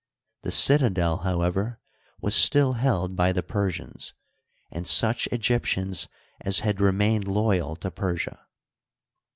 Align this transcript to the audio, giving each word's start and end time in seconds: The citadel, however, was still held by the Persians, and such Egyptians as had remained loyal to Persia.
The 0.41 0.51
citadel, 0.51 1.17
however, 1.17 1.79
was 2.19 2.33
still 2.33 2.73
held 2.73 3.15
by 3.15 3.31
the 3.31 3.43
Persians, 3.43 4.15
and 4.71 4.87
such 4.87 5.27
Egyptians 5.27 6.07
as 6.39 6.61
had 6.61 6.81
remained 6.81 7.27
loyal 7.27 7.75
to 7.75 7.91
Persia. 7.91 8.47